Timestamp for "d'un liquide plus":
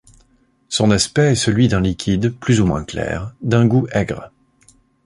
1.67-2.59